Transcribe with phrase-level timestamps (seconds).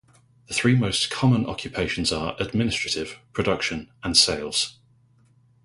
[0.47, 4.79] The three most common occupations are administrative, production, and sales.